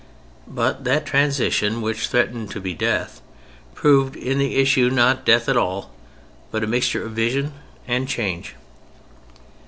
But 0.47 0.83
that 0.85 1.05
transition, 1.05 1.79
which 1.79 2.07
threatened 2.07 2.49
to 2.53 2.59
be 2.59 2.73
death, 2.73 3.21
proved 3.75 4.15
in 4.15 4.39
the 4.39 4.55
issue 4.55 4.89
not 4.89 5.27
death 5.27 5.47
at 5.47 5.55
all, 5.55 5.91
but 6.49 6.63
a 6.63 6.67
mixture 6.67 7.05
of 7.05 7.11
Vision 7.11 7.53
and 7.87 8.07
Change. 8.07 8.55